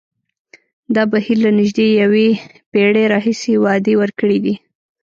دا 0.95 1.03
بهیر 1.11 1.37
له 1.45 1.51
نژدې 1.59 1.85
یوه 2.01 2.25
پېړۍ 2.71 3.05
راهیسې 3.13 3.53
وعدې 3.63 3.93
ورکړې 4.01 4.37
دي. 4.45 4.53